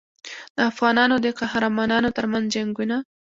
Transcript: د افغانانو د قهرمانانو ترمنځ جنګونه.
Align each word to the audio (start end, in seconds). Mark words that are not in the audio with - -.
د 0.55 0.57
افغانانو 0.71 1.15
د 1.23 1.27
قهرمانانو 1.39 2.09
ترمنځ 2.17 2.45
جنګونه. 2.55 2.97